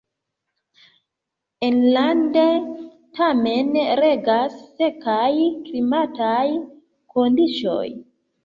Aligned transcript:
Enlande 1.67 2.45
tamen 3.19 3.71
regas 4.01 4.57
sekaj 4.81 5.29
klimataj 5.69 6.47
kondiĉoj. 7.17 7.89